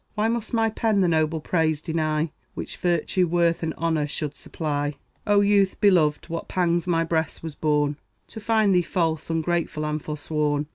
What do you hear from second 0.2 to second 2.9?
must my pen the noble praise deny, Which